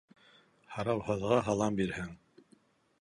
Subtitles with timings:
[0.77, 2.11] Һарауһыҙға һалам бирһәң